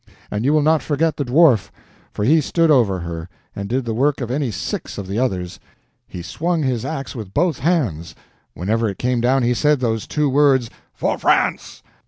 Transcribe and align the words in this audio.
And 0.31 0.43
you 0.43 0.51
will 0.51 0.63
not 0.63 0.81
forget 0.81 1.17
the 1.17 1.23
Dwarf. 1.23 1.69
For 2.11 2.25
he 2.25 2.41
stood 2.41 2.71
over 2.71 3.01
her, 3.01 3.29
and 3.55 3.69
did 3.69 3.85
the 3.85 3.93
work 3.93 4.19
of 4.19 4.31
any 4.31 4.49
six 4.49 4.97
of 4.97 5.05
the 5.05 5.19
others. 5.19 5.59
He 6.07 6.23
swung 6.23 6.63
his 6.63 6.83
ax 6.83 7.13
with 7.13 7.35
both 7.35 7.59
hands; 7.59 8.15
whenever 8.55 8.89
it 8.89 8.97
came 8.97 9.21
down, 9.21 9.43
he 9.43 9.53
said 9.53 9.79
those 9.79 10.07
two 10.07 10.27
words, 10.27 10.71
"For 10.95 11.19
France!" 11.19 11.83